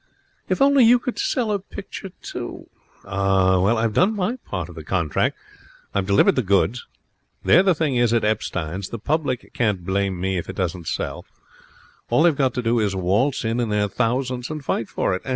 'If 0.49 0.63
only 0.63 0.83
you 0.83 0.97
could 0.97 1.19
sell 1.19 1.51
a 1.51 1.59
picture, 1.59 2.09
too!' 2.23 2.67
'Ah! 3.05 3.59
Well, 3.59 3.77
I've 3.77 3.93
done 3.93 4.15
my 4.15 4.37
part 4.37 4.67
of 4.67 4.73
the 4.73 4.83
contract. 4.83 5.37
I've 5.93 6.07
delivered 6.07 6.35
the 6.35 6.41
goods. 6.41 6.87
There 7.43 7.61
the 7.61 7.75
thing 7.75 7.97
is 7.97 8.11
at 8.11 8.23
Epstein's. 8.25 8.89
The 8.89 8.97
public 8.97 9.53
can't 9.53 9.85
blame 9.85 10.19
me 10.19 10.39
if 10.39 10.49
it 10.49 10.55
doesn't 10.55 10.87
sell. 10.87 11.25
All 12.09 12.23
they've 12.23 12.35
got 12.35 12.55
to 12.55 12.63
do 12.63 12.79
is 12.79 12.93
to 12.93 12.97
waltz 12.97 13.45
in 13.45 13.59
in 13.59 13.69
their 13.69 13.87
thousands 13.87 14.49
and 14.49 14.65
fight 14.65 14.89
for 14.89 15.13
it. 15.13 15.21